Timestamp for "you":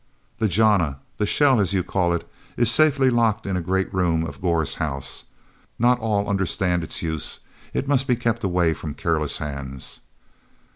1.73-1.83